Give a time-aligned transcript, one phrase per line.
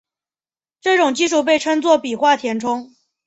[0.79, 2.95] 这种技术被称作笔画填充。